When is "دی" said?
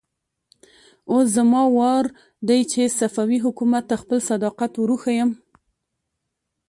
2.47-2.59